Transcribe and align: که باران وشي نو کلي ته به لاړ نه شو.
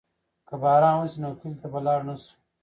که 0.47 0.55
باران 0.61 0.95
وشي 0.99 1.17
نو 1.23 1.29
کلي 1.39 1.55
ته 1.61 1.67
به 1.71 1.79
لاړ 1.85 1.99
نه 2.07 2.15
شو. 2.21 2.31